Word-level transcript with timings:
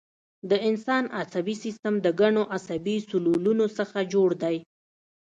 د 0.49 0.51
انسان 0.69 1.03
عصبي 1.19 1.55
سیستم 1.63 1.93
د 2.05 2.07
ګڼو 2.19 2.43
عصبي 2.55 2.95
سلولونو 3.09 3.65
څخه 3.77 3.97
جوړ 4.13 4.29
دی 4.43 4.57